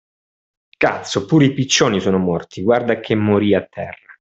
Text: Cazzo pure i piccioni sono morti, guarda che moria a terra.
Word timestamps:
Cazzo 0.77 1.25
pure 1.27 1.45
i 1.45 1.53
piccioni 1.53 1.99
sono 1.99 2.17
morti, 2.17 2.63
guarda 2.63 2.99
che 2.99 3.13
moria 3.13 3.59
a 3.59 3.67
terra. 3.69 4.17